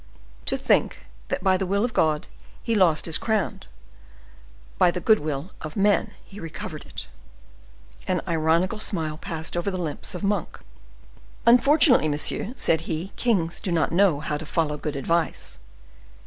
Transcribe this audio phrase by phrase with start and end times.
[0.45, 2.25] "To think that by the will of God
[2.63, 3.61] he lost his crown,
[4.79, 7.07] by the good will of men he recovered it."
[8.07, 10.57] An ironical smile passed over the lips of Monk.
[11.45, 15.59] "Unfortunately, monsieur," said he, "kings do not know how to follow good advice."